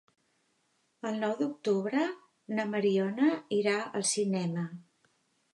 El 1.09 1.19
nou 1.23 1.35
d'octubre 1.41 2.07
na 2.55 2.67
Mariona 2.73 3.31
irà 3.61 3.77
al 4.01 4.11
cinema. 4.17 4.69